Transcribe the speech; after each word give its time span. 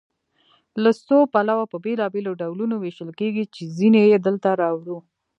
له 0.83 0.91
څو 1.07 1.17
پلوه 1.33 1.65
په 1.71 1.77
بېلابېلو 1.85 2.37
ډولونو 2.41 2.75
ویشل 2.77 3.09
کیږي 3.19 3.43
چې 3.53 3.61
ځینې 3.77 4.01
یې 4.11 4.17
دلته 4.27 4.49
راوړو. 4.61 4.97